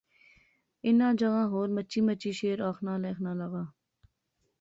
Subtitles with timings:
[0.83, 3.63] اپنیاں جاغا ہور مچی مچی تے شعر آخنا لیخنا لغا